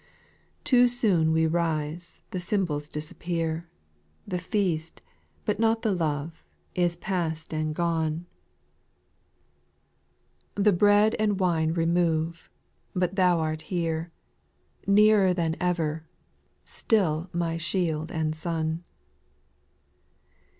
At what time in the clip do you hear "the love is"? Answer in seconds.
5.83-6.97